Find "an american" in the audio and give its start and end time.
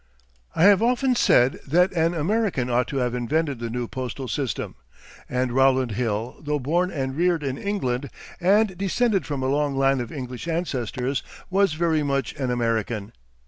1.91-2.71, 12.33-13.13